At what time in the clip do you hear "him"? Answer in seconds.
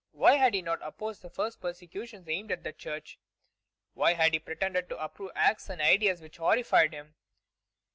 6.91-7.13